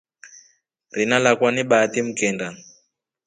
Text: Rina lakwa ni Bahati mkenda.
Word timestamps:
Rina 0.91 1.19
lakwa 1.19 1.51
ni 1.51 1.63
Bahati 1.63 2.01
mkenda. 2.01 2.57